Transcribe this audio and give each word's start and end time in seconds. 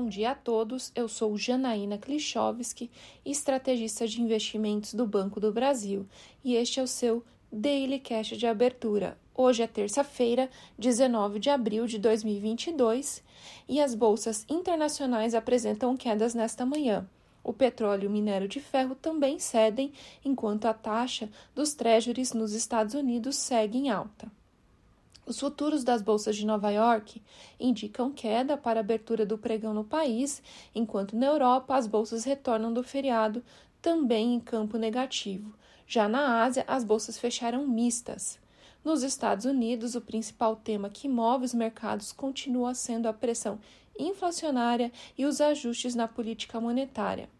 dia 0.00 0.30
a 0.30 0.34
todos. 0.34 0.90
Eu 0.94 1.06
sou 1.06 1.36
Janaína 1.36 1.98
Klichowski, 1.98 2.90
estrategista 3.26 4.08
de 4.08 4.22
investimentos 4.22 4.94
do 4.94 5.06
Banco 5.06 5.38
do 5.38 5.52
Brasil, 5.52 6.06
e 6.42 6.54
este 6.54 6.80
é 6.80 6.82
o 6.82 6.86
seu 6.86 7.22
Daily 7.52 7.98
Cash 7.98 8.28
de 8.28 8.46
abertura. 8.46 9.18
Hoje 9.34 9.62
é 9.62 9.66
terça-feira, 9.66 10.48
19 10.78 11.38
de 11.38 11.50
abril 11.50 11.86
de 11.86 11.98
2022, 11.98 13.22
e 13.68 13.82
as 13.82 13.94
bolsas 13.94 14.46
internacionais 14.48 15.34
apresentam 15.34 15.94
quedas 15.94 16.34
nesta 16.34 16.64
manhã. 16.64 17.06
O 17.44 17.52
petróleo 17.52 18.04
e 18.04 18.06
o 18.06 18.10
minério 18.10 18.48
de 18.48 18.60
ferro 18.60 18.94
também 18.94 19.38
cedem, 19.38 19.92
enquanto 20.24 20.64
a 20.64 20.72
taxa 20.72 21.28
dos 21.54 21.74
treasuries 21.74 22.32
nos 22.32 22.52
Estados 22.52 22.94
Unidos 22.94 23.36
segue 23.36 23.76
em 23.76 23.90
alta. 23.90 24.26
Os 25.32 25.40
futuros 25.40 25.82
das 25.82 26.02
bolsas 26.02 26.36
de 26.36 26.44
Nova 26.44 26.68
York 26.68 27.22
indicam 27.58 28.12
queda 28.12 28.54
para 28.54 28.80
a 28.80 28.82
abertura 28.82 29.24
do 29.24 29.38
pregão 29.38 29.72
no 29.72 29.82
país, 29.82 30.42
enquanto 30.74 31.16
na 31.16 31.24
Europa 31.24 31.74
as 31.74 31.86
bolsas 31.86 32.24
retornam 32.24 32.70
do 32.70 32.82
feriado 32.82 33.42
também 33.80 34.34
em 34.34 34.38
campo 34.38 34.76
negativo. 34.76 35.54
Já 35.86 36.06
na 36.06 36.44
Ásia, 36.44 36.66
as 36.68 36.84
bolsas 36.84 37.16
fecharam 37.18 37.66
mistas. 37.66 38.38
Nos 38.84 39.02
Estados 39.02 39.46
Unidos, 39.46 39.94
o 39.94 40.02
principal 40.02 40.54
tema 40.54 40.90
que 40.90 41.08
move 41.08 41.46
os 41.46 41.54
mercados 41.54 42.12
continua 42.12 42.74
sendo 42.74 43.08
a 43.08 43.12
pressão 43.14 43.58
inflacionária 43.98 44.92
e 45.16 45.24
os 45.24 45.40
ajustes 45.40 45.94
na 45.94 46.06
política 46.06 46.60
monetária 46.60 47.30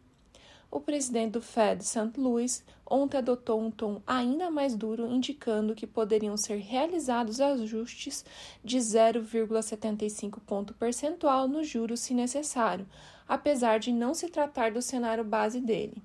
o 0.72 0.80
presidente 0.80 1.32
do 1.32 1.42
Fed, 1.42 1.84
St. 1.84 2.18
Louis, 2.18 2.64
ontem 2.88 3.18
adotou 3.18 3.60
um 3.60 3.70
tom 3.70 4.00
ainda 4.06 4.50
mais 4.50 4.74
duro, 4.74 5.06
indicando 5.06 5.74
que 5.74 5.86
poderiam 5.86 6.34
ser 6.34 6.56
realizados 6.56 7.42
ajustes 7.42 8.24
de 8.64 8.78
0,75 8.78 10.40
ponto 10.46 10.72
percentual 10.72 11.46
no 11.46 11.62
juros 11.62 12.00
se 12.00 12.14
necessário, 12.14 12.86
apesar 13.28 13.78
de 13.78 13.92
não 13.92 14.14
se 14.14 14.30
tratar 14.30 14.72
do 14.72 14.80
cenário 14.80 15.22
base 15.22 15.60
dele. 15.60 16.02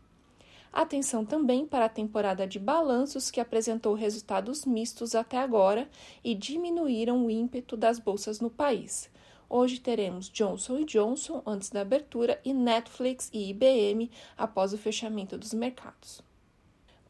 Atenção 0.74 1.24
também 1.24 1.66
para 1.66 1.86
a 1.86 1.90
temporada 1.90 2.46
de 2.46 2.60
balanços 2.60 3.32
que 3.32 3.40
apresentou 3.40 3.94
resultados 3.94 4.66
mistos 4.66 5.16
até 5.16 5.38
agora 5.38 5.90
e 6.22 6.36
diminuíram 6.36 7.26
o 7.26 7.32
ímpeto 7.32 7.78
das 7.78 8.00
bolsas 8.00 8.42
no 8.42 8.50
país. 8.50 9.10
Hoje 9.50 9.80
teremos 9.80 10.30
Johnson 10.30 10.84
Johnson 10.84 11.42
antes 11.46 11.70
da 11.70 11.80
abertura 11.82 12.40
e 12.44 12.54
Netflix 12.54 13.30
e 13.32 13.50
IBM 13.50 14.12
após 14.38 14.74
o 14.74 14.78
fechamento 14.78 15.38
dos 15.38 15.54
mercados. 15.54 16.27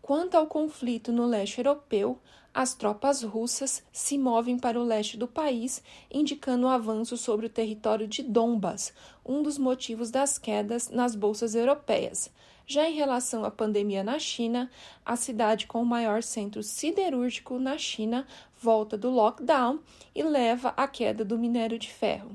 Quanto 0.08 0.36
ao 0.36 0.48
conflito 0.48 1.12
no 1.12 1.26
leste 1.26 1.58
europeu, 1.58 2.18
as 2.54 2.74
tropas 2.74 3.24
russas 3.24 3.84
se 3.92 4.18
movem 4.18 4.58
para 4.58 4.80
o 4.80 4.84
leste 4.86 5.18
do 5.18 5.28
país, 5.28 5.84
indicando 6.10 6.66
o 6.66 6.70
avanço 6.70 7.18
sobre 7.18 7.48
o 7.48 7.50
território 7.50 8.08
de 8.08 8.24
Donbas, 8.24 8.94
um 9.26 9.44
dos 9.44 9.58
motivos 9.58 10.10
das 10.10 10.38
quedas 10.38 10.90
nas 10.90 11.14
bolsas 11.14 11.56
europeias. 11.56 12.32
Já 12.66 12.90
em 12.90 12.94
relação 12.94 13.44
à 13.44 13.52
pandemia 13.52 14.02
na 14.02 14.18
China, 14.18 14.72
a 15.06 15.18
cidade 15.18 15.68
com 15.68 15.82
o 15.82 15.86
maior 15.86 16.24
centro 16.24 16.64
siderúrgico 16.64 17.60
na 17.60 17.78
China 17.78 18.26
volta 18.58 18.98
do 18.98 19.10
lockdown 19.10 19.82
e 20.16 20.24
leva 20.24 20.70
à 20.78 20.88
queda 20.88 21.26
do 21.26 21.38
minério 21.38 21.78
de 21.78 21.92
ferro. 21.92 22.34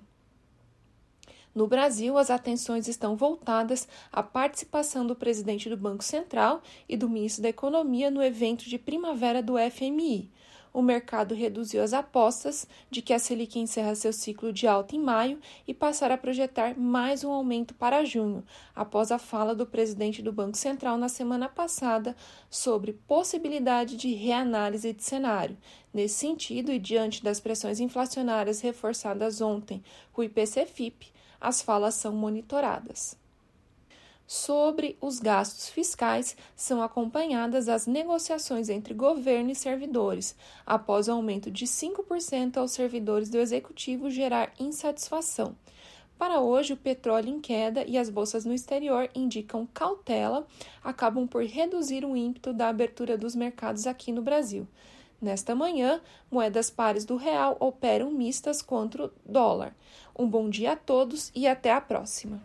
No 1.54 1.66
Brasil, 1.66 2.16
as 2.16 2.30
atenções 2.30 2.88
estão 2.88 3.16
voltadas 3.16 3.86
à 4.10 4.22
participação 4.22 5.06
do 5.06 5.14
presidente 5.14 5.68
do 5.68 5.76
Banco 5.76 6.02
Central 6.02 6.62
e 6.88 6.96
do 6.96 7.08
ministro 7.08 7.42
da 7.42 7.48
Economia 7.48 8.10
no 8.10 8.22
evento 8.22 8.64
de 8.68 8.78
primavera 8.78 9.42
do 9.42 9.54
FMI 9.58 10.30
o 10.72 10.80
mercado 10.80 11.34
reduziu 11.34 11.82
as 11.82 11.92
apostas 11.92 12.66
de 12.90 13.02
que 13.02 13.12
a 13.12 13.18
Selic 13.18 13.58
encerra 13.58 13.94
seu 13.94 14.12
ciclo 14.12 14.52
de 14.52 14.66
alta 14.66 14.96
em 14.96 14.98
maio 14.98 15.38
e 15.68 15.74
passará 15.74 16.14
a 16.14 16.18
projetar 16.18 16.78
mais 16.78 17.22
um 17.24 17.30
aumento 17.30 17.74
para 17.74 18.04
junho, 18.04 18.42
após 18.74 19.12
a 19.12 19.18
fala 19.18 19.54
do 19.54 19.66
presidente 19.66 20.22
do 20.22 20.32
Banco 20.32 20.56
Central 20.56 20.96
na 20.96 21.08
semana 21.08 21.48
passada 21.48 22.16
sobre 22.48 22.94
possibilidade 23.06 23.96
de 23.96 24.14
reanálise 24.14 24.92
de 24.92 25.02
cenário. 25.02 25.58
Nesse 25.92 26.14
sentido, 26.14 26.72
e 26.72 26.78
diante 26.78 27.22
das 27.22 27.38
pressões 27.38 27.78
inflacionárias 27.78 28.60
reforçadas 28.60 29.42
ontem 29.42 29.82
o 30.16 30.22
IPC-FIP, 30.22 31.12
as 31.42 31.60
falas 31.60 31.94
são 31.94 32.12
monitoradas 32.12 33.20
sobre 34.32 34.96
os 34.98 35.18
gastos 35.18 35.68
fiscais 35.68 36.34
são 36.56 36.80
acompanhadas 36.80 37.68
as 37.68 37.86
negociações 37.86 38.70
entre 38.70 38.94
governo 38.94 39.50
e 39.50 39.54
servidores, 39.54 40.34
após 40.64 41.06
o 41.06 41.12
aumento 41.12 41.50
de 41.50 41.66
5% 41.66 42.56
aos 42.56 42.70
servidores 42.70 43.28
do 43.28 43.38
executivo 43.38 44.08
gerar 44.08 44.50
insatisfação. 44.58 45.54
Para 46.18 46.40
hoje, 46.40 46.72
o 46.72 46.78
petróleo 46.78 47.28
em 47.28 47.40
queda 47.42 47.84
e 47.84 47.98
as 47.98 48.08
bolsas 48.08 48.46
no 48.46 48.54
exterior 48.54 49.10
indicam 49.14 49.68
cautela, 49.74 50.46
acabam 50.82 51.26
por 51.26 51.44
reduzir 51.44 52.02
o 52.02 52.16
ímpeto 52.16 52.54
da 52.54 52.70
abertura 52.70 53.18
dos 53.18 53.34
mercados 53.34 53.86
aqui 53.86 54.12
no 54.12 54.22
Brasil. 54.22 54.66
Nesta 55.22 55.54
manhã, 55.54 56.00
moedas 56.28 56.68
pares 56.68 57.04
do 57.04 57.14
real 57.14 57.56
operam 57.60 58.10
mistas 58.10 58.60
contra 58.60 59.04
o 59.04 59.12
dólar. 59.24 59.72
Um 60.18 60.28
bom 60.28 60.50
dia 60.50 60.72
a 60.72 60.76
todos 60.76 61.30
e 61.32 61.46
até 61.46 61.70
a 61.72 61.80
próxima. 61.80 62.42